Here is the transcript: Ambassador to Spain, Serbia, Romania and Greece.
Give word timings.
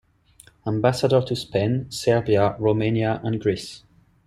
Ambassador 0.65 1.21
to 1.21 1.35
Spain, 1.35 1.85
Serbia, 1.91 2.55
Romania 2.57 3.21
and 3.23 3.39
Greece. 3.39 3.83